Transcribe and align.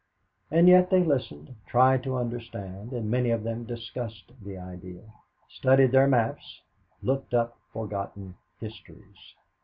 And 0.49 0.67
yet 0.67 0.89
they 0.89 1.03
listened, 1.03 1.53
tried 1.67 2.01
to 2.05 2.17
understand, 2.17 2.91
and 2.91 3.07
many 3.11 3.29
of 3.29 3.43
them 3.43 3.65
discussed 3.65 4.31
the 4.43 4.57
idea 4.57 5.03
studied 5.47 5.91
their 5.91 6.07
maps 6.07 6.61
looked 7.03 7.35
up 7.35 7.59
forgotten 7.71 8.33
histories. 8.59 9.35